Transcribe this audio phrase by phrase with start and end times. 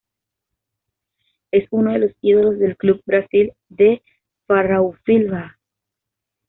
[1.51, 4.01] Es uno de los ídolos del club Brasil de
[4.47, 5.59] Farroupilha.